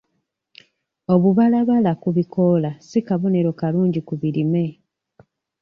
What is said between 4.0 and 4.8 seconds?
ku birime.